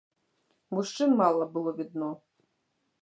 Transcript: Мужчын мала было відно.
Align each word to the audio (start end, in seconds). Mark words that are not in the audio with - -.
Мужчын 0.77 1.11
мала 1.19 1.45
было 1.59 1.75
відно. 1.81 2.11